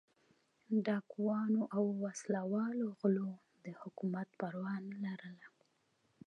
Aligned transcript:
ډاکوانو 0.85 1.61
او 1.75 1.83
وسله 2.03 2.41
والو 2.53 2.87
غلو 2.99 3.31
د 3.63 3.65
حکومت 3.81 4.27
پروا 4.39 4.73
نه 5.03 5.11
لرله. 5.23 5.45